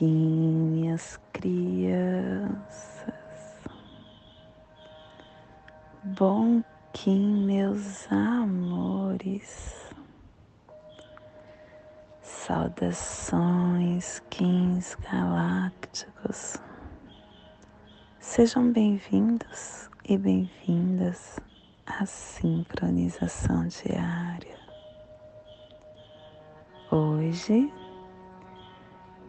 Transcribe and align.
Minhas 0.00 1.18
crianças. 1.32 2.54
Bom 6.04 6.62
Kim, 6.92 7.44
meus 7.44 8.06
amores. 8.12 9.92
Saudações, 12.22 14.22
Kins 14.30 14.94
galácticos. 14.94 16.58
Sejam 18.20 18.70
bem-vindos 18.70 19.90
e 20.08 20.16
bem-vindas 20.16 21.40
à 21.84 22.06
sincronização 22.06 23.66
diária. 23.66 24.56
Hoje, 26.92 27.68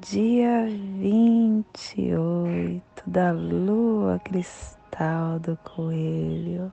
dia 0.01 0.65
28 0.97 2.81
da 3.05 3.31
lua 3.31 4.17
cristal 4.19 5.39
do 5.39 5.57
coelho, 5.57 6.71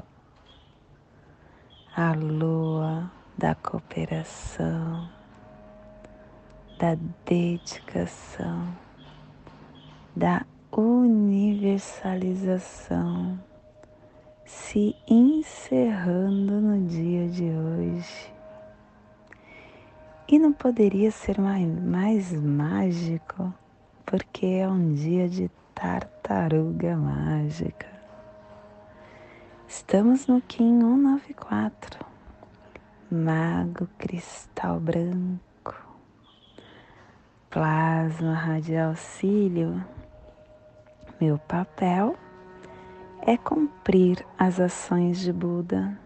a 1.96 2.12
lua 2.12 3.10
da 3.36 3.56
cooperação, 3.56 5.10
da 6.78 6.96
dedicação, 7.24 8.72
da 10.14 10.46
universalização 10.70 13.40
se 14.44 14.94
encerrando 15.08 16.60
no 16.60 16.86
dia 16.86 17.28
de 17.28 17.50
hoje 17.50 18.35
e 20.28 20.38
não 20.38 20.52
poderia 20.52 21.10
ser 21.10 21.40
mais, 21.40 21.68
mais 21.82 22.32
mágico, 22.32 23.54
porque 24.04 24.46
é 24.46 24.68
um 24.68 24.94
dia 24.94 25.28
de 25.28 25.48
tartaruga 25.74 26.96
mágica. 26.96 27.86
Estamos 29.68 30.26
no 30.26 30.40
Kim 30.40 30.80
194, 30.80 32.04
Mago 33.10 33.88
Cristal 33.98 34.80
Branco, 34.80 35.74
Plasma 37.48 38.34
Radial 38.34 38.96
Cílio. 38.96 39.84
Meu 41.20 41.38
papel 41.38 42.16
é 43.22 43.36
cumprir 43.36 44.24
as 44.36 44.58
ações 44.58 45.20
de 45.20 45.32
Buda 45.32 46.05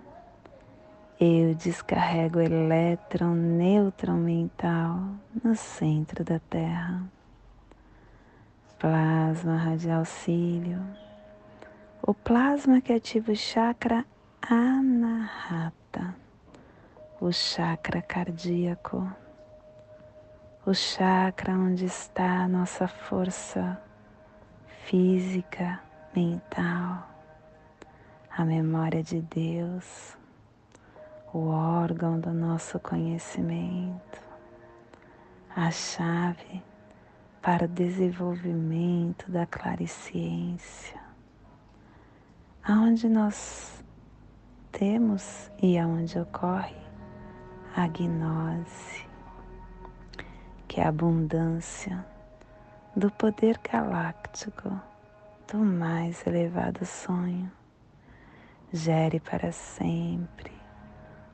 eu 1.20 1.54
descarrego 1.54 2.40
elétron 2.40 3.34
neutro 3.34 4.14
mental 4.14 4.98
no 5.44 5.54
centro 5.54 6.24
da 6.24 6.38
Terra. 6.38 7.02
Plasma 8.78 9.58
radial 9.58 10.06
cílio. 10.06 10.82
O 12.00 12.14
plasma 12.14 12.80
que 12.80 12.94
ativa 12.94 13.32
o 13.32 13.36
chakra 13.36 14.06
anahata, 14.40 16.16
o 17.20 17.30
chakra 17.30 18.00
cardíaco, 18.00 19.06
o 20.64 20.72
chakra 20.72 21.52
onde 21.52 21.84
está 21.84 22.44
a 22.44 22.48
nossa 22.48 22.88
força 22.88 23.78
física, 24.86 25.80
mental, 26.16 27.06
a 28.34 28.42
memória 28.42 29.02
de 29.02 29.20
Deus 29.20 30.18
o 31.32 31.46
órgão 31.46 32.18
do 32.18 32.32
nosso 32.32 32.80
conhecimento, 32.80 34.20
a 35.54 35.70
chave 35.70 36.60
para 37.40 37.66
o 37.66 37.68
desenvolvimento 37.68 39.30
da 39.30 39.46
clariciência, 39.46 41.00
aonde 42.64 43.08
nós 43.08 43.84
temos 44.72 45.50
e 45.62 45.78
aonde 45.78 46.18
ocorre 46.18 46.74
a 47.76 47.86
gnose, 47.86 49.06
que 50.66 50.80
é 50.80 50.84
a 50.84 50.88
abundância 50.88 52.04
do 52.96 53.08
poder 53.08 53.56
galáctico 53.58 54.68
do 55.50 55.58
mais 55.58 56.26
elevado 56.26 56.84
sonho, 56.84 57.50
gere 58.72 59.20
para 59.20 59.52
sempre 59.52 60.59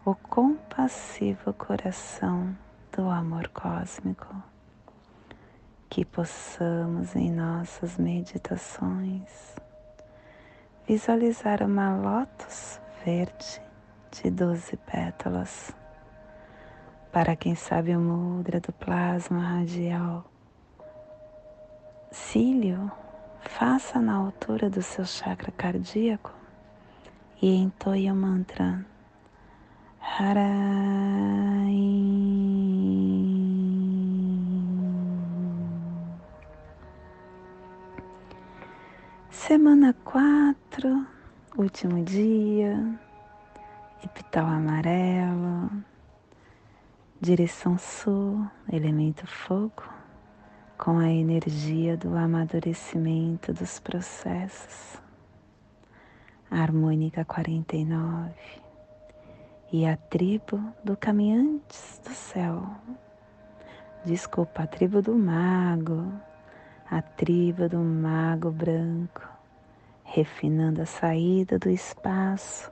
o 0.06 0.14
compassivo 0.14 1.52
coração 1.54 2.56
do 2.96 3.10
amor 3.10 3.48
cósmico. 3.48 4.40
Que 5.90 6.04
possamos 6.04 7.16
em 7.16 7.32
nossas 7.32 7.98
meditações 7.98 9.56
visualizar 10.86 11.60
uma 11.60 11.96
lótus 11.96 12.80
verde 13.04 13.60
de 14.12 14.30
doze 14.30 14.76
pétalas. 14.76 15.74
Para 17.10 17.34
quem 17.34 17.56
sabe 17.56 17.96
o 17.96 18.00
mudra 18.00 18.60
do 18.60 18.72
plasma 18.72 19.40
radial, 19.40 20.24
cílio, 22.12 22.92
faça 23.40 24.00
na 24.00 24.14
altura 24.14 24.70
do 24.70 24.82
seu 24.82 25.04
chakra 25.04 25.50
cardíaco 25.50 26.32
e 27.42 27.56
entoie 27.56 28.08
o 28.08 28.14
mantra 28.14 28.86
Semana 39.30 39.94
quatro, 40.04 41.06
último 41.56 42.02
dia, 42.02 42.98
epital 44.02 44.46
amarelo, 44.46 45.70
direção 47.20 47.76
sul, 47.76 48.46
elemento 48.72 49.26
fogo, 49.26 49.84
com 50.78 50.98
a 50.98 51.10
energia 51.10 51.96
do 51.96 52.16
amadurecimento 52.16 53.52
dos 53.52 53.78
processos. 53.78 55.00
Harmônica 56.50 57.24
49 57.24 58.65
e 59.72 59.84
a 59.84 59.96
tribo 59.96 60.60
do 60.84 60.96
Caminhantes 60.96 62.00
do 62.04 62.10
Céu. 62.10 62.62
Desculpa, 64.04 64.62
a 64.62 64.66
tribo 64.66 65.02
do 65.02 65.16
Mago, 65.16 66.12
a 66.88 67.02
tribo 67.02 67.68
do 67.68 67.78
Mago 67.78 68.50
Branco, 68.52 69.28
refinando 70.04 70.82
a 70.82 70.86
saída 70.86 71.58
do 71.58 71.68
espaço 71.68 72.70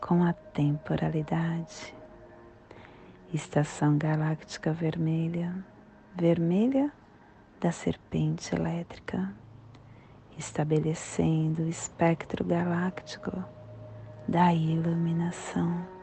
com 0.00 0.24
a 0.24 0.32
temporalidade. 0.32 1.94
Estação 3.32 3.96
Galáctica 3.96 4.72
Vermelha, 4.72 5.54
vermelha 6.16 6.92
da 7.60 7.70
serpente 7.70 8.54
elétrica, 8.54 9.32
estabelecendo 10.36 11.62
o 11.62 11.68
espectro 11.68 12.44
galáctico 12.44 13.44
da 14.26 14.52
iluminação 14.52 15.93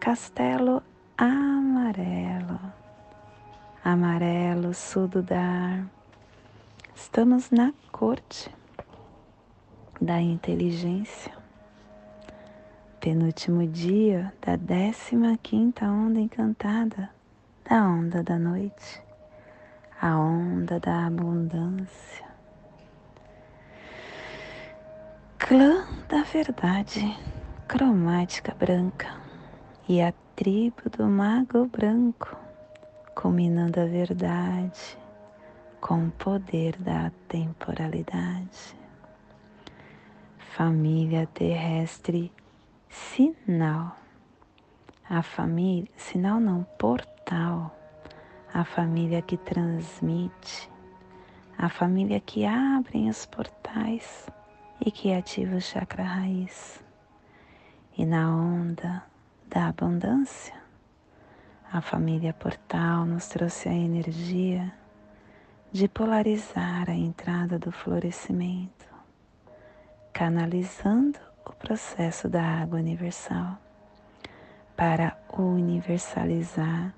castelo 0.00 0.82
amarelo, 1.18 2.58
amarelo 3.84 4.72
sududar. 4.72 5.84
Estamos 6.96 7.50
na 7.50 7.74
corte 7.92 8.50
da 10.00 10.18
inteligência, 10.18 11.32
penúltimo 12.98 13.66
dia 13.66 14.32
da 14.40 14.56
décima 14.56 15.38
quinta 15.42 15.84
onda 15.84 16.18
encantada, 16.18 17.10
da 17.68 17.84
onda 17.84 18.22
da 18.22 18.38
noite, 18.38 19.02
a 20.00 20.18
onda 20.18 20.80
da 20.80 21.06
abundância. 21.06 22.24
Clã 25.38 25.86
da 26.08 26.22
verdade, 26.22 27.14
cromática 27.68 28.54
branca 28.58 29.19
e 29.90 30.00
a 30.00 30.14
tribo 30.36 30.88
do 30.88 31.08
mago 31.08 31.66
branco, 31.66 32.36
combinando 33.12 33.80
a 33.80 33.86
verdade 33.86 34.96
com 35.80 36.06
o 36.06 36.10
poder 36.12 36.76
da 36.76 37.10
temporalidade. 37.26 38.76
Família 40.54 41.26
terrestre 41.34 42.30
sinal. 42.88 43.96
A 45.08 45.24
família, 45.24 45.90
sinal 45.96 46.38
não, 46.38 46.62
portal. 46.78 47.76
A 48.54 48.64
família 48.64 49.20
que 49.20 49.36
transmite, 49.36 50.70
a 51.58 51.68
família 51.68 52.20
que 52.20 52.46
abre 52.46 53.08
os 53.08 53.26
portais 53.26 54.28
e 54.86 54.92
que 54.92 55.12
ativa 55.12 55.56
o 55.56 55.60
chakra 55.60 56.04
raiz. 56.04 56.80
E 57.98 58.06
na 58.06 58.32
onda 58.32 59.09
da 59.50 59.66
abundância. 59.66 60.54
A 61.72 61.80
família 61.80 62.32
Portal 62.32 63.04
nos 63.04 63.26
trouxe 63.26 63.68
a 63.68 63.74
energia 63.74 64.72
de 65.72 65.88
polarizar 65.88 66.88
a 66.88 66.94
entrada 66.94 67.58
do 67.58 67.72
florescimento, 67.72 68.86
canalizando 70.12 71.18
o 71.44 71.52
processo 71.52 72.28
da 72.28 72.42
água 72.42 72.78
universal 72.78 73.58
para 74.76 75.16
universalizar 75.36 76.94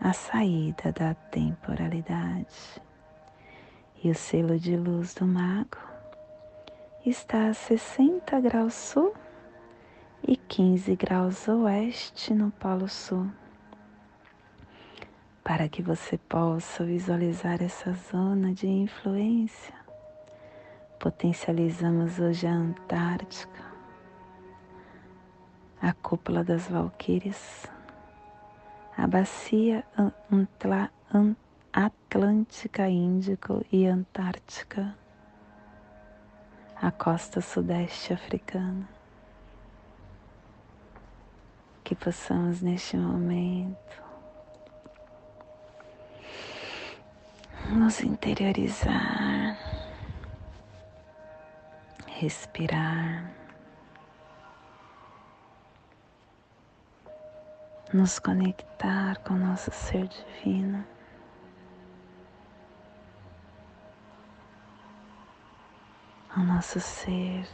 a 0.00 0.12
saída 0.14 0.92
da 0.92 1.14
temporalidade. 1.14 2.82
E 4.02 4.10
o 4.10 4.14
selo 4.14 4.58
de 4.58 4.76
luz 4.76 5.14
do 5.14 5.26
mago 5.26 5.78
está 7.04 7.48
a 7.48 7.54
60 7.54 8.40
graus 8.40 8.74
sul 8.74 9.14
e 10.26 10.36
15 10.36 10.94
graus 10.94 11.48
oeste 11.48 12.32
no 12.32 12.50
Polo 12.52 12.88
Sul. 12.88 13.28
Para 15.42 15.68
que 15.68 15.82
você 15.82 16.16
possa 16.16 16.84
visualizar 16.84 17.60
essa 17.60 17.92
zona 17.92 18.54
de 18.54 18.68
influência, 18.68 19.74
potencializamos 21.00 22.20
hoje 22.20 22.46
a 22.46 22.52
Antártica, 22.52 23.64
a 25.80 25.92
cúpula 25.92 26.44
das 26.44 26.68
Valquírias, 26.68 27.66
a 28.96 29.06
bacia 29.08 29.84
Atlântica, 31.72 32.88
Índico 32.88 33.66
e 33.72 33.86
Antártica, 33.86 34.96
a 36.76 36.90
costa 36.92 37.40
sudeste 37.40 38.12
africana 38.12 39.01
que 41.84 41.94
possamos 41.94 42.62
neste 42.62 42.96
momento 42.96 44.02
nos 47.70 48.00
interiorizar, 48.00 49.56
respirar, 52.06 53.30
nos 57.92 58.18
conectar 58.18 59.18
com 59.20 59.34
nosso 59.34 59.70
ser 59.70 60.08
divino. 60.08 60.84
ao 66.34 66.44
nosso 66.44 66.80
ser 66.80 67.46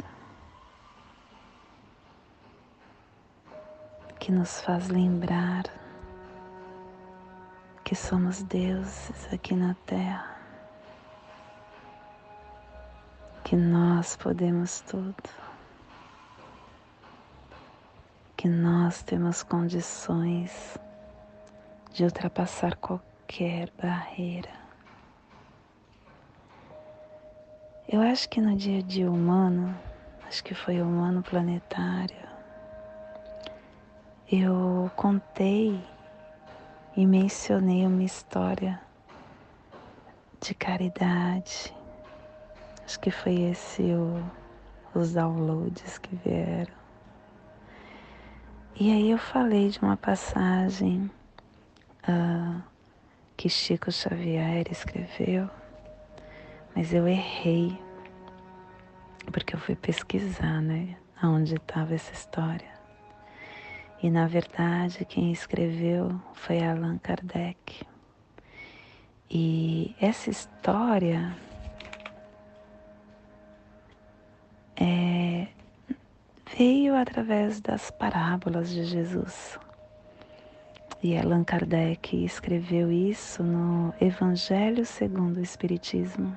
que 4.28 4.32
nos 4.32 4.60
faz 4.60 4.88
lembrar 4.88 5.64
que 7.82 7.94
somos 7.94 8.42
deuses 8.42 9.26
aqui 9.32 9.54
na 9.54 9.72
Terra, 9.86 10.36
que 13.42 13.56
nós 13.56 14.16
podemos 14.16 14.82
tudo, 14.82 15.30
que 18.36 18.46
nós 18.46 19.02
temos 19.02 19.42
condições 19.42 20.76
de 21.94 22.04
ultrapassar 22.04 22.76
qualquer 22.76 23.72
barreira. 23.82 24.52
Eu 27.88 28.02
acho 28.02 28.28
que 28.28 28.42
no 28.42 28.54
dia 28.54 28.80
a 28.80 28.82
dia 28.82 29.10
humano, 29.10 29.74
acho 30.26 30.44
que 30.44 30.54
foi 30.54 30.82
humano 30.82 31.22
planetário, 31.22 32.27
eu 34.30 34.90
contei 34.94 35.82
e 36.94 37.06
mencionei 37.06 37.86
uma 37.86 38.02
história 38.02 38.78
de 40.38 40.54
caridade. 40.54 41.74
Acho 42.84 43.00
que 43.00 43.10
foi 43.10 43.40
esse 43.40 43.82
o, 43.82 44.22
os 44.94 45.14
downloads 45.14 45.96
que 45.96 46.14
vieram. 46.16 46.74
E 48.76 48.92
aí 48.92 49.10
eu 49.10 49.18
falei 49.18 49.70
de 49.70 49.80
uma 49.80 49.96
passagem 49.96 51.10
uh, 52.06 52.62
que 53.34 53.48
Chico 53.48 53.90
Xavier 53.90 54.70
escreveu, 54.70 55.48
mas 56.76 56.92
eu 56.92 57.08
errei, 57.08 57.80
porque 59.32 59.54
eu 59.54 59.58
fui 59.58 59.74
pesquisar, 59.74 60.60
né, 60.60 60.96
aonde 61.20 61.54
estava 61.54 61.94
essa 61.94 62.12
história. 62.12 62.77
E 64.00 64.10
na 64.10 64.28
verdade 64.28 65.04
quem 65.04 65.32
escreveu 65.32 66.20
foi 66.32 66.62
Allan 66.62 66.98
Kardec. 66.98 67.84
E 69.28 69.94
essa 70.00 70.30
história 70.30 71.34
é, 74.76 75.48
veio 76.56 76.94
através 76.94 77.60
das 77.60 77.90
parábolas 77.90 78.70
de 78.70 78.84
Jesus. 78.84 79.58
E 81.02 81.18
Allan 81.18 81.42
Kardec 81.42 82.24
escreveu 82.24 82.92
isso 82.92 83.42
no 83.42 83.92
Evangelho 84.00 84.86
segundo 84.86 85.38
o 85.38 85.42
Espiritismo. 85.42 86.36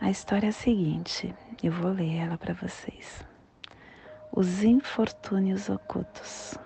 A 0.00 0.10
história 0.10 0.46
é 0.46 0.48
a 0.48 0.52
seguinte, 0.52 1.34
eu 1.62 1.72
vou 1.72 1.92
ler 1.92 2.16
ela 2.16 2.38
para 2.38 2.54
vocês 2.54 3.25
os 4.36 4.62
infortúnios 4.62 5.70
ocultos. 5.70 6.58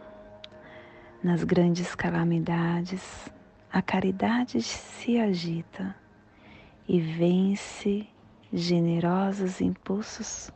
Nas 1.22 1.44
grandes 1.44 1.94
calamidades, 1.94 3.30
a 3.72 3.80
caridade 3.80 4.60
se 4.60 5.20
agita 5.20 5.94
e 6.88 7.00
vence 7.00 8.08
generosos 8.52 9.60
impulsos 9.60 10.50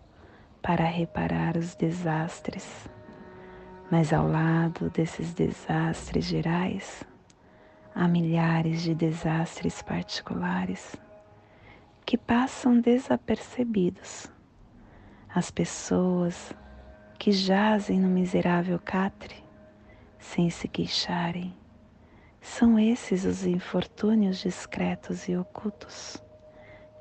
para 0.61 0.83
reparar 0.87 1.57
os 1.57 1.77
desastres. 1.77 2.91
Mas 3.89 4.13
ao 4.13 4.27
lado 4.27 4.91
desses 4.91 5.33
desastres 5.33 6.25
gerais, 6.25 7.05
há 7.95 8.09
milhares 8.09 8.83
de 8.83 8.93
desastres 8.93 9.81
particulares 9.83 10.97
que 12.05 12.19
passam 12.19 12.81
desapercebidos. 12.81 14.29
As 15.33 15.53
pessoas 15.53 16.53
que 17.25 17.33
jazem 17.33 17.99
no 17.99 18.09
miserável 18.09 18.79
catre, 18.79 19.43
sem 20.19 20.51
se 20.51 20.69
queixarem. 20.69 21.55
São 22.39 22.79
esses 22.79 23.25
os 23.25 23.47
infortúnios 23.47 24.37
discretos 24.41 25.27
e 25.27 25.35
ocultos 25.35 26.23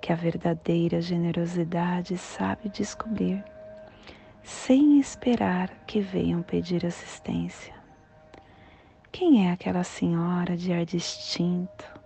que 0.01 0.13
a 0.13 0.15
verdadeira 0.15 1.01
generosidade 1.01 2.18
sabe 2.18 2.70
descobrir, 2.70 3.44
sem 4.42 4.98
esperar 4.98 5.70
que 5.86 6.00
venham 6.00 6.42
pedir 6.42 6.86
assistência. 6.86 7.74
Quem 9.12 9.50
é 9.50 9.51
aquela 9.51 9.84
senhora 9.84 10.56
de 10.56 10.72
ar 10.72 10.86
distinto, 10.86 12.00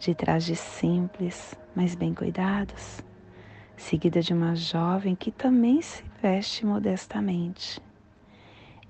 de 0.00 0.16
trajes 0.16 0.58
simples, 0.58 1.54
mas 1.76 1.94
bem 1.94 2.12
cuidados? 2.12 3.04
seguida 3.76 4.20
de 4.20 4.32
uma 4.32 4.56
jovem 4.56 5.14
que 5.14 5.30
também 5.30 5.80
se 5.82 6.02
veste 6.28 6.66
modestamente. 6.66 7.80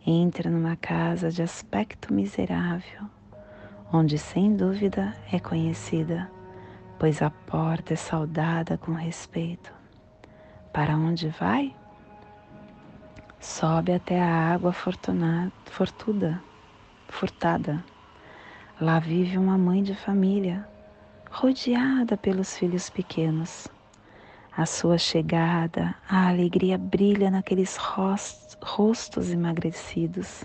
Entra 0.06 0.48
numa 0.48 0.74
casa 0.74 1.30
de 1.30 1.42
aspecto 1.42 2.10
miserável, 2.10 3.02
onde 3.92 4.16
sem 4.16 4.56
dúvida 4.56 5.14
é 5.30 5.38
conhecida, 5.38 6.30
pois 6.98 7.20
a 7.20 7.28
porta 7.28 7.92
é 7.92 7.96
saudada 7.96 8.78
com 8.78 8.92
respeito. 8.92 9.70
Para 10.72 10.96
onde 10.96 11.28
vai? 11.28 11.76
Sobe 13.38 13.92
até 13.92 14.18
a 14.18 14.54
água 14.54 14.72
fortunada, 14.72 15.52
fortuda, 15.66 16.42
furtada. 17.06 17.84
Lá 18.80 18.98
vive 18.98 19.36
uma 19.36 19.58
mãe 19.58 19.82
de 19.82 19.94
família, 19.94 20.66
rodeada 21.30 22.16
pelos 22.16 22.56
filhos 22.56 22.88
pequenos 22.88 23.68
a 24.56 24.64
sua 24.64 24.96
chegada, 24.96 25.94
a 26.08 26.28
alegria 26.28 26.78
brilha 26.78 27.30
naqueles 27.30 27.76
rostos 27.76 29.30
emagrecidos. 29.30 30.44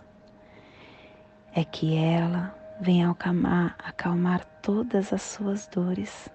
É 1.54 1.64
que 1.64 1.96
ela 1.96 2.54
vem 2.82 3.06
acalmar, 3.06 3.74
acalmar 3.80 4.44
todas 4.62 5.14
as 5.14 5.22
suas 5.22 5.66
dores, 5.66 6.28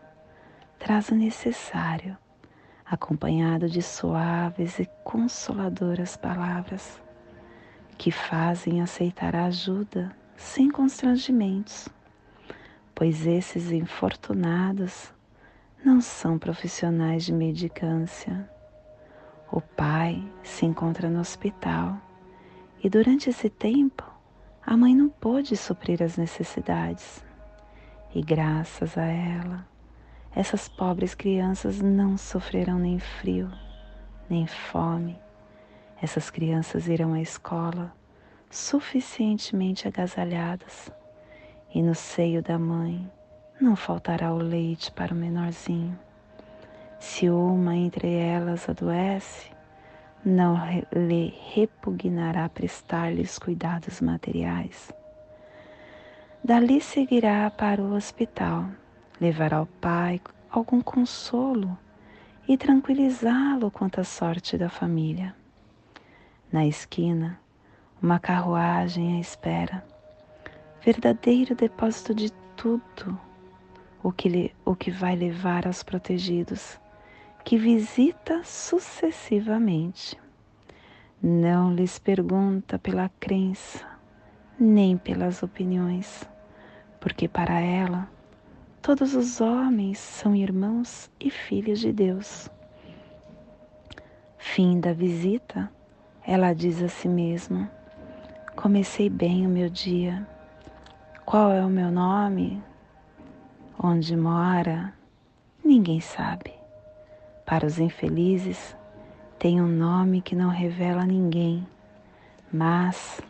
traz 0.78 1.10
o 1.10 1.14
necessário, 1.14 2.16
acompanhado 2.82 3.68
de 3.68 3.82
suaves 3.82 4.78
e 4.78 4.88
consoladoras 5.04 6.16
palavras 6.16 7.02
que 7.98 8.10
fazem 8.10 8.80
aceitar 8.80 9.36
a 9.36 9.46
ajuda 9.46 10.16
sem 10.34 10.70
constrangimentos, 10.70 11.90
pois 12.94 13.26
esses 13.26 13.70
infortunados 13.70 15.14
não 15.84 16.00
são 16.00 16.38
profissionais 16.38 17.24
de 17.24 17.32
medicância. 17.32 18.48
O 19.50 19.60
pai 19.60 20.22
se 20.42 20.66
encontra 20.66 21.08
no 21.08 21.20
hospital 21.20 21.96
e 22.82 22.88
durante 22.88 23.30
esse 23.30 23.48
tempo 23.48 24.04
a 24.64 24.76
mãe 24.76 24.94
não 24.94 25.08
pôde 25.08 25.56
suprir 25.56 26.02
as 26.02 26.16
necessidades. 26.16 27.24
E 28.14 28.20
graças 28.20 28.98
a 28.98 29.04
ela, 29.04 29.66
essas 30.34 30.68
pobres 30.68 31.14
crianças 31.14 31.80
não 31.80 32.16
sofrerão 32.16 32.78
nem 32.78 32.98
frio, 32.98 33.50
nem 34.28 34.46
fome. 34.46 35.18
Essas 36.02 36.30
crianças 36.30 36.88
irão 36.88 37.14
à 37.14 37.20
escola 37.20 37.94
suficientemente 38.50 39.88
agasalhadas 39.88 40.90
e 41.74 41.82
no 41.82 41.94
seio 41.94 42.42
da 42.42 42.58
mãe 42.58 43.10
não 43.60 43.74
faltará 43.74 44.32
o 44.32 44.38
leite 44.38 44.92
para 44.92 45.14
o 45.14 45.16
menorzinho. 45.16 45.98
Se 47.00 47.30
uma 47.30 47.74
entre 47.74 48.12
elas 48.12 48.68
adoece, 48.68 49.50
não 50.24 50.58
lhe 50.92 51.32
repugnará 51.54 52.48
prestar-lhes 52.48 53.38
cuidados 53.38 54.00
materiais. 54.00 54.92
Dali 56.44 56.80
seguirá 56.80 57.50
para 57.50 57.82
o 57.82 57.94
hospital, 57.94 58.66
levará 59.20 59.58
ao 59.58 59.66
pai 59.66 60.20
algum 60.50 60.80
consolo 60.80 61.76
e 62.46 62.56
tranquilizá-lo 62.56 63.70
quanto 63.70 64.00
à 64.00 64.04
sorte 64.04 64.58
da 64.58 64.68
família. 64.68 65.34
Na 66.52 66.66
esquina, 66.66 67.40
uma 68.00 68.18
carruagem 68.18 69.16
à 69.16 69.20
espera, 69.20 69.84
verdadeiro 70.82 71.54
depósito 71.54 72.14
de 72.14 72.30
tudo 72.56 73.25
o 74.06 74.12
que, 74.12 74.28
lhe, 74.28 74.54
o 74.64 74.76
que 74.76 74.88
vai 74.88 75.16
levar 75.16 75.66
aos 75.66 75.82
protegidos, 75.82 76.78
que 77.44 77.58
visita 77.58 78.40
sucessivamente. 78.44 80.16
Não 81.20 81.74
lhes 81.74 81.98
pergunta 81.98 82.78
pela 82.78 83.10
crença, 83.18 83.84
nem 84.60 84.96
pelas 84.96 85.42
opiniões, 85.42 86.24
porque 87.00 87.26
para 87.26 87.58
ela 87.58 88.08
todos 88.80 89.16
os 89.16 89.40
homens 89.40 89.98
são 89.98 90.36
irmãos 90.36 91.10
e 91.18 91.28
filhos 91.28 91.80
de 91.80 91.92
Deus. 91.92 92.48
Fim 94.38 94.78
da 94.78 94.92
visita, 94.92 95.68
ela 96.24 96.54
diz 96.54 96.80
a 96.80 96.86
si 96.86 97.08
mesma: 97.08 97.68
Comecei 98.54 99.10
bem 99.10 99.44
o 99.44 99.50
meu 99.50 99.68
dia. 99.68 100.24
Qual 101.24 101.50
é 101.50 101.66
o 101.66 101.68
meu 101.68 101.90
nome? 101.90 102.62
Onde 103.78 104.16
mora? 104.16 104.94
Ninguém 105.62 106.00
sabe. 106.00 106.50
Para 107.44 107.66
os 107.66 107.78
infelizes, 107.78 108.74
tem 109.38 109.60
um 109.60 109.68
nome 109.68 110.22
que 110.22 110.34
não 110.34 110.48
revela 110.48 111.02
a 111.02 111.06
ninguém, 111.06 111.68
mas 112.50 113.20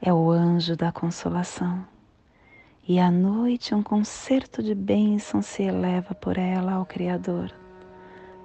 é 0.00 0.10
o 0.10 0.30
anjo 0.30 0.76
da 0.76 0.90
consolação. 0.90 1.86
E 2.88 2.98
à 2.98 3.10
noite 3.10 3.74
um 3.74 3.82
concerto 3.82 4.62
de 4.62 4.74
bênçãos 4.74 5.44
se 5.44 5.62
eleva 5.62 6.14
por 6.14 6.38
ela 6.38 6.72
ao 6.72 6.86
Criador. 6.86 7.52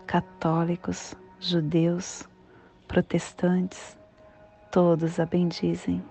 Católicos, 0.05 1.15
judeus, 1.39 2.27
protestantes, 2.89 3.97
todos 4.69 5.17
a 5.17 5.25
bendizem. 5.25 6.03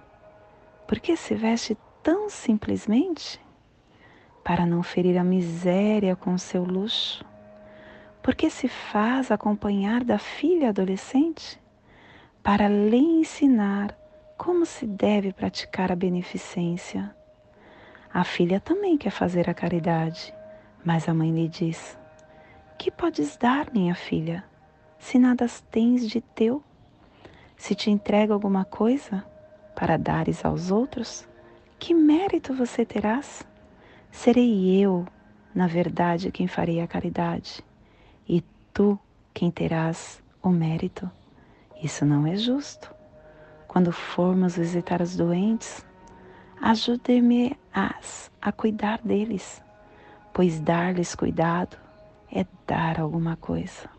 Por 0.88 0.99
que 0.99 1.14
se 1.14 1.35
veste 1.35 1.76
tão 2.02 2.31
simplesmente? 2.31 3.43
Para 4.44 4.66
não 4.66 4.82
ferir 4.82 5.16
a 5.16 5.24
miséria 5.24 6.14
com 6.14 6.36
seu 6.36 6.62
luxo? 6.62 7.24
Porque 8.22 8.50
se 8.50 8.68
faz 8.68 9.30
acompanhar 9.30 10.04
da 10.04 10.18
filha 10.18 10.68
adolescente? 10.68 11.58
Para 12.42 12.68
lhe 12.68 12.98
ensinar 12.98 13.96
como 14.36 14.66
se 14.66 14.86
deve 14.86 15.32
praticar 15.32 15.90
a 15.90 15.96
beneficência. 15.96 17.14
A 18.12 18.22
filha 18.22 18.60
também 18.60 18.98
quer 18.98 19.10
fazer 19.10 19.48
a 19.48 19.54
caridade, 19.54 20.34
mas 20.84 21.08
a 21.08 21.14
mãe 21.14 21.30
lhe 21.30 21.48
diz: 21.48 21.98
Que 22.78 22.90
podes 22.90 23.36
dar, 23.36 23.72
minha 23.72 23.94
filha, 23.94 24.44
se 24.98 25.18
nada 25.18 25.46
tens 25.70 26.08
de 26.08 26.20
teu? 26.20 26.62
Se 27.56 27.74
te 27.74 27.90
entrega 27.90 28.34
alguma 28.34 28.64
coisa 28.64 29.24
para 29.74 29.96
dares 29.96 30.44
aos 30.44 30.70
outros, 30.70 31.26
que 31.78 31.94
mérito 31.94 32.52
você 32.52 32.84
terás? 32.84 33.46
Serei 34.14 34.80
eu, 34.80 35.04
na 35.52 35.66
verdade, 35.66 36.30
quem 36.30 36.47
farei 36.47 36.80
a 36.80 36.87
caridade, 36.87 37.62
e 38.26 38.42
tu 38.73 38.99
quem 39.35 39.50
terás 39.50 40.23
o 40.40 40.49
mérito. 40.49 41.11
Isso 41.83 42.06
não 42.06 42.25
é 42.25 42.35
justo. 42.37 42.94
Quando 43.68 43.92
formos 43.92 44.56
visitar 44.56 45.02
os 45.02 45.14
doentes, 45.14 45.85
ajude-me-as 46.62 48.30
a 48.40 48.52
cuidar 48.52 49.00
deles, 49.02 49.61
pois 50.33 50.59
dar-lhes 50.61 51.14
cuidado 51.14 51.76
é 52.33 52.47
dar 52.66 53.00
alguma 53.00 53.37
coisa. 53.37 53.90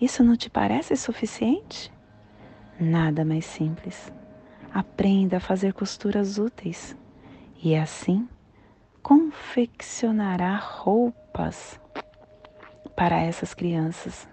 Isso 0.00 0.22
não 0.22 0.36
te 0.36 0.48
parece 0.48 0.94
suficiente? 0.96 1.90
Nada 2.78 3.24
mais 3.24 3.46
simples. 3.46 4.12
Aprenda 4.72 5.38
a 5.38 5.40
fazer 5.40 5.72
costuras 5.72 6.38
úteis 6.38 6.94
e 7.60 7.74
assim 7.74 8.28
confeccionará 9.04 10.56
roupas 10.56 11.78
para 12.96 13.20
essas 13.20 13.52
crianças, 13.52 14.26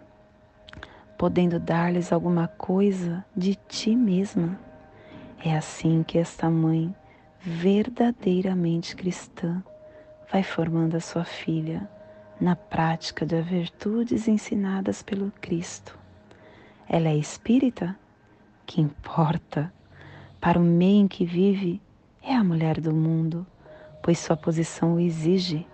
podendo 1.18 1.60
dar-lhes 1.60 2.14
alguma 2.14 2.48
coisa 2.48 3.26
de 3.36 3.56
ti 3.68 3.94
mesma. 3.98 4.58
É 5.44 5.58
assim 5.58 6.04
que 6.04 6.18
esta 6.18 6.50
mãe, 6.50 6.96
verdadeiramente 7.42 8.96
cristã, 8.96 9.62
vai 10.32 10.42
formando 10.42 10.96
a 10.96 11.02
sua 11.02 11.26
filha 11.26 11.90
na 12.40 12.56
prática 12.56 13.26
das 13.26 13.46
virtudes 13.46 14.30
ensinadas 14.30 15.04
pelo 15.04 15.34
Cristo. 15.42 16.00
Ela 16.88 17.10
é 17.10 17.18
espírita? 17.18 17.94
Que 18.66 18.80
importa? 18.80 19.74
Para 20.40 20.58
o 20.58 20.64
meio 20.64 21.02
em 21.02 21.08
que 21.10 21.26
vive, 21.26 21.82
é 22.24 22.34
a 22.34 22.44
mulher 22.44 22.80
do 22.80 22.94
mundo 22.94 23.46
pois 24.02 24.20
sua 24.20 24.36
posição 24.36 24.96
o 24.96 25.00
exige, 25.00 25.68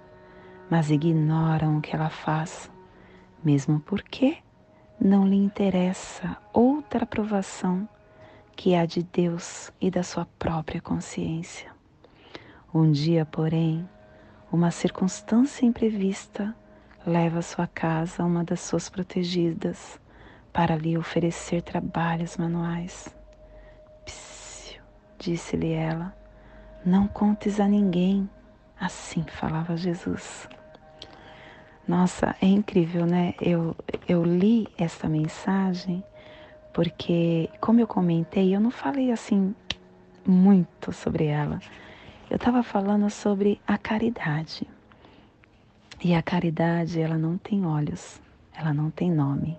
mas 0.69 0.89
ignoram 0.89 1.77
o 1.77 1.81
que 1.81 1.95
ela 1.95 2.09
faz, 2.09 2.69
mesmo 3.43 3.79
porque 3.79 4.37
não 4.99 5.27
lhe 5.27 5.35
interessa 5.35 6.37
outra 6.51 7.03
aprovação 7.03 7.87
que 8.55 8.75
a 8.75 8.85
de 8.85 9.03
Deus 9.03 9.71
e 9.79 9.91
da 9.91 10.03
sua 10.03 10.25
própria 10.39 10.81
consciência. 10.81 11.71
Um 12.73 12.91
dia, 12.91 13.25
porém, 13.25 13.87
uma 14.51 14.71
circunstância 14.71 15.65
imprevista 15.65 16.55
leva 17.05 17.41
sua 17.41 17.67
casa 17.67 18.23
a 18.23 18.25
uma 18.25 18.43
das 18.43 18.59
suas 18.59 18.89
protegidas 18.89 19.99
para 20.51 20.75
lhe 20.75 20.97
oferecer 20.97 21.61
trabalhos 21.61 22.35
manuais. 22.35 23.15
Psiu, 24.03 24.81
disse-lhe 25.17 25.71
ela, 25.71 26.15
não 26.85 27.07
contes 27.07 27.59
a 27.59 27.67
ninguém. 27.67 28.29
Assim 28.79 29.23
falava 29.23 29.75
Jesus. 29.75 30.47
Nossa, 31.87 32.35
é 32.41 32.45
incrível, 32.45 33.05
né? 33.05 33.33
Eu, 33.41 33.75
eu 34.07 34.23
li 34.23 34.67
essa 34.77 35.07
mensagem 35.07 36.03
porque, 36.73 37.49
como 37.59 37.79
eu 37.79 37.87
comentei, 37.87 38.55
eu 38.55 38.59
não 38.59 38.69
falei 38.69 39.11
assim 39.11 39.55
muito 40.25 40.91
sobre 40.91 41.25
ela. 41.25 41.59
Eu 42.29 42.35
estava 42.35 42.61
falando 42.61 43.09
sobre 43.09 43.59
a 43.65 43.77
caridade. 43.77 44.67
E 46.03 46.13
a 46.13 46.21
caridade, 46.21 46.99
ela 47.01 47.17
não 47.17 47.37
tem 47.37 47.65
olhos, 47.65 48.21
ela 48.55 48.71
não 48.71 48.91
tem 48.91 49.09
nome, 49.09 49.57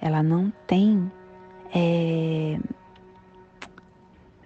ela 0.00 0.20
não 0.20 0.52
tem 0.66 1.12
é, 1.72 2.58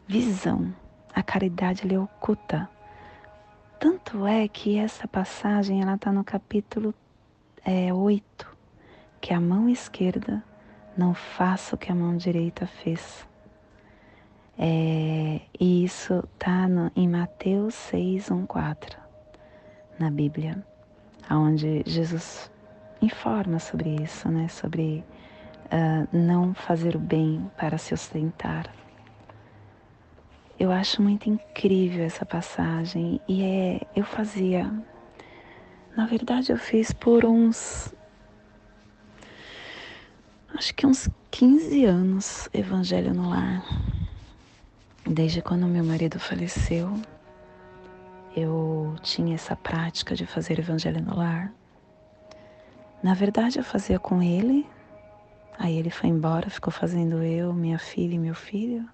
visão, 0.07 0.75
a 1.15 1.23
caridade 1.23 1.87
lhe 1.87 1.97
oculta. 1.97 2.69
Tanto 3.79 4.27
é 4.27 4.47
que 4.49 4.79
essa 4.79 5.09
passagem 5.09 5.83
ela 5.83 5.95
está 5.95 6.13
no 6.13 6.23
capítulo 6.23 6.95
é, 7.65 7.93
8, 7.93 8.57
que 9.21 9.35
a 9.35 9.41
mão 9.41 9.69
esquerda 9.69 10.43
não 10.97 11.15
faça 11.15 11.75
o 11.75 11.79
que 11.79 11.91
a 11.91 11.95
mão 11.95 12.17
direita 12.17 12.67
fez. 12.67 13.27
É, 14.59 15.41
e 15.59 15.85
isso 15.85 16.23
está 16.35 16.69
em 16.95 17.09
Mateus 17.09 17.75
6, 17.75 18.31
1, 18.31 18.47
4, 18.47 18.99
na 19.99 20.11
Bíblia, 20.11 20.65
onde 21.31 21.83
Jesus 21.87 22.51
informa 23.01 23.59
sobre 23.59 23.97
isso, 24.03 24.29
né? 24.29 24.49
sobre 24.49 25.05
uh, 25.67 26.17
não 26.17 26.55
fazer 26.55 26.95
o 26.95 27.01
bem 27.01 27.51
para 27.57 27.79
se 27.79 27.95
ostentar. 27.95 28.71
Eu 30.63 30.71
acho 30.71 31.03
muito 31.03 31.29
incrível 31.29 32.05
essa 32.05 32.25
passagem 32.25 33.21
e 33.27 33.43
é, 33.43 33.81
eu 33.97 34.05
fazia, 34.05 34.73
na 35.97 36.07
verdade 36.07 36.53
eu 36.53 36.57
fiz 36.57 36.93
por 36.93 37.25
uns, 37.25 37.93
acho 40.55 40.73
que 40.73 40.87
uns 40.87 41.09
15 41.33 41.85
anos 41.85 42.49
Evangelho 42.55 43.13
no 43.13 43.29
Lar, 43.29 43.61
desde 45.05 45.43
quando 45.43 45.67
meu 45.67 45.83
marido 45.83 46.21
faleceu. 46.21 46.97
eu 48.37 48.95
tinha 49.03 49.35
essa 49.35 49.57
prática 49.57 50.15
de 50.15 50.27
fazer 50.27 50.61
evangelho 50.61 51.03
no 51.03 51.17
lar. 51.17 51.53
Na 53.03 53.15
verdade, 53.15 53.59
eu 53.59 53.65
fazia 53.65 53.99
com 53.99 54.23
ele, 54.23 54.65
aí 55.59 55.77
ele 55.77 55.91
foi 55.91 56.09
embora, 56.09 56.49
ficou 56.49 56.73
fazendo 56.73 57.21
eu, 57.21 57.53
minha 57.53 57.81
filha 57.81 58.15
e 58.15 58.19
meu 58.19 58.37
filho. 58.37 58.89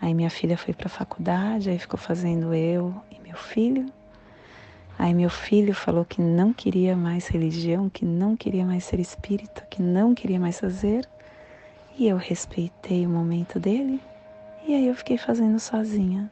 Aí 0.00 0.12
minha 0.14 0.30
filha 0.30 0.56
foi 0.56 0.74
para 0.74 0.86
a 0.86 0.90
faculdade, 0.90 1.70
aí 1.70 1.78
ficou 1.78 1.98
fazendo 1.98 2.54
eu 2.54 2.94
e 3.10 3.18
meu 3.20 3.36
filho. 3.36 3.86
Aí 4.98 5.12
meu 5.12 5.28
filho 5.28 5.74
falou 5.74 6.04
que 6.04 6.20
não 6.20 6.52
queria 6.52 6.96
mais 6.96 7.26
religião, 7.28 7.88
que 7.88 8.04
não 8.04 8.36
queria 8.36 8.64
mais 8.64 8.84
ser 8.84 8.98
espírita, 8.98 9.66
que 9.70 9.82
não 9.82 10.14
queria 10.14 10.40
mais 10.40 10.58
fazer. 10.58 11.06
E 11.98 12.08
eu 12.08 12.16
respeitei 12.16 13.06
o 13.06 13.10
momento 13.10 13.58
dele. 13.58 14.00
E 14.66 14.74
aí 14.74 14.86
eu 14.86 14.94
fiquei 14.94 15.18
fazendo 15.18 15.58
sozinha. 15.60 16.30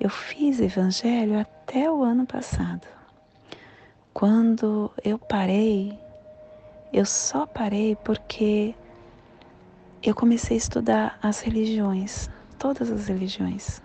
Eu 0.00 0.10
fiz 0.10 0.60
evangelho 0.60 1.38
até 1.38 1.90
o 1.90 2.02
ano 2.02 2.26
passado. 2.26 2.86
Quando 4.12 4.92
eu 5.04 5.18
parei, 5.18 5.98
eu 6.92 7.04
só 7.04 7.46
parei 7.46 7.96
porque 7.96 8.74
eu 10.02 10.14
comecei 10.14 10.56
a 10.56 10.58
estudar 10.58 11.18
as 11.20 11.40
religiões, 11.40 12.30
todas 12.64 12.90
as 12.90 13.08
religiões. 13.08 13.82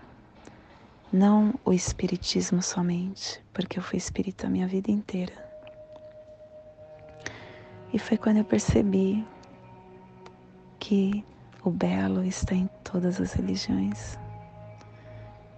Não 1.11 1.53
o 1.65 1.73
espiritismo 1.73 2.61
somente, 2.61 3.43
porque 3.51 3.77
eu 3.77 3.83
fui 3.83 3.97
espírita 3.97 4.47
a 4.47 4.49
minha 4.49 4.65
vida 4.69 4.89
inteira. 4.89 5.33
E 7.91 7.99
foi 7.99 8.17
quando 8.17 8.37
eu 8.37 8.45
percebi 8.45 9.27
que 10.79 11.25
o 11.61 11.69
belo 11.69 12.23
está 12.23 12.55
em 12.55 12.69
todas 12.81 13.19
as 13.19 13.33
religiões. 13.33 14.17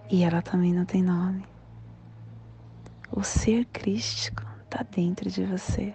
E 0.09 0.23
ela 0.23 0.41
também 0.41 0.73
não 0.73 0.83
tem 0.83 1.03
nome. 1.03 1.45
O 3.11 3.21
ser 3.21 3.65
crístico 3.65 4.41
está 4.63 4.81
dentro 4.81 5.29
de 5.29 5.45
você. 5.45 5.93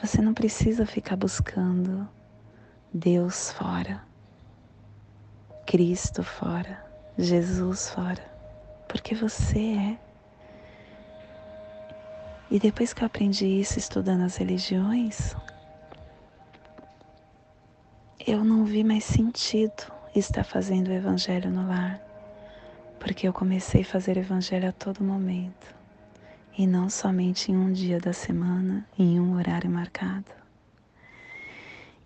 Você 0.00 0.22
não 0.22 0.34
precisa 0.34 0.86
ficar 0.86 1.16
buscando 1.16 2.08
Deus 2.92 3.50
fora, 3.50 4.00
Cristo 5.66 6.22
fora, 6.22 6.84
Jesus 7.18 7.90
fora, 7.90 8.22
porque 8.88 9.14
você 9.14 9.58
é. 9.58 9.98
E 12.50 12.58
depois 12.58 12.92
que 12.92 13.02
eu 13.02 13.06
aprendi 13.06 13.46
isso 13.46 13.78
estudando 13.78 14.22
as 14.22 14.36
religiões, 14.36 15.34
eu 18.26 18.44
não 18.44 18.64
vi 18.64 18.84
mais 18.84 19.04
sentido 19.04 19.92
estar 20.14 20.44
fazendo 20.44 20.88
o 20.88 20.92
evangelho 20.92 21.50
no 21.50 21.66
lar 21.66 22.00
porque 23.04 23.28
eu 23.28 23.34
comecei 23.34 23.82
a 23.82 23.84
fazer 23.84 24.16
evangelho 24.16 24.66
a 24.66 24.72
todo 24.72 25.04
momento 25.04 25.74
e 26.56 26.66
não 26.66 26.88
somente 26.88 27.52
em 27.52 27.56
um 27.56 27.70
dia 27.70 28.00
da 28.00 28.14
semana, 28.14 28.88
em 28.98 29.20
um 29.20 29.36
horário 29.36 29.68
marcado. 29.68 30.30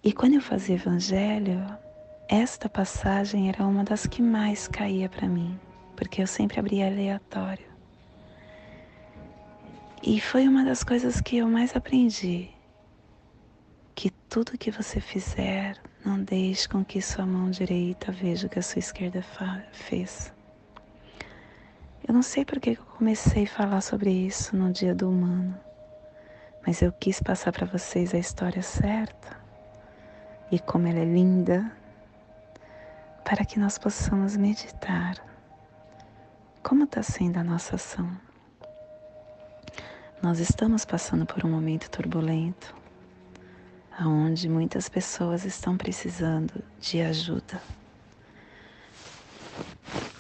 E 0.03 0.13
quando 0.13 0.35
eu 0.35 0.41
fazia 0.41 0.75
evangelho, 0.75 1.65
esta 2.29 2.69
passagem 2.69 3.49
era 3.49 3.67
uma 3.67 3.83
das 3.83 4.07
que 4.07 4.21
mais 4.21 4.69
caía 4.69 5.09
para 5.09 5.27
mim, 5.27 5.59
porque 5.97 6.21
eu 6.21 6.27
sempre 6.27 6.61
abria 6.61 6.87
aleatório. 6.87 7.67
E 10.03 10.21
foi 10.21 10.47
uma 10.47 10.63
das 10.63 10.85
coisas 10.85 11.23
que 11.23 11.39
eu 11.39 11.49
mais 11.49 11.75
aprendi, 11.75 12.51
que 13.95 14.11
tudo 14.29 14.59
que 14.59 14.71
você 14.71 15.01
fizer, 15.01 15.81
não 16.05 16.23
deixe 16.23 16.69
com 16.69 16.85
que 16.85 17.01
sua 17.01 17.25
mão 17.25 17.51
direita 17.51 18.13
veja 18.13 18.47
o 18.47 18.51
que 18.51 18.59
a 18.59 18.63
sua 18.63 18.79
esquerda 18.79 19.25
fez. 19.73 20.33
Eu 22.07 22.13
não 22.13 22.23
sei 22.23 22.45
porque 22.45 22.71
eu 22.71 22.85
comecei 22.99 23.45
a 23.45 23.49
falar 23.49 23.81
sobre 23.81 24.11
isso 24.11 24.55
no 24.55 24.71
dia 24.71 24.95
do 24.95 25.09
humano, 25.09 25.59
mas 26.67 26.83
eu 26.83 26.93
quis 26.93 27.21
passar 27.21 27.53
para 27.53 27.67
vocês 27.67 28.15
a 28.15 28.19
história 28.19 28.63
certa 28.63 29.39
e 30.51 30.59
como 30.59 30.87
ela 30.87 31.01
é 31.01 31.05
linda, 31.05 31.78
para 33.29 33.45
que 33.45 33.59
nós 33.59 33.77
possamos 33.77 34.39
meditar 34.39 35.23
como 36.63 36.85
está 36.85 37.03
sendo 37.03 37.37
a 37.37 37.45
nossa 37.45 37.77
ação. 37.77 38.11
Nós 40.23 40.39
estamos 40.39 40.87
passando 40.87 41.27
por 41.27 41.45
um 41.45 41.51
momento 41.51 41.91
turbulento, 41.91 42.75
onde 44.01 44.49
muitas 44.49 44.89
pessoas 44.89 45.45
estão 45.45 45.77
precisando 45.77 46.65
de 46.81 47.03
ajuda 47.03 47.61